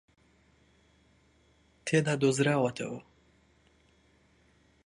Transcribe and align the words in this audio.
تێدا 1.85 2.13
دۆزراوەتەوە 2.21 3.01